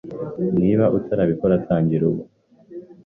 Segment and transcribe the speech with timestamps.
[0.59, 2.23] Niba utarabikora tangira ubu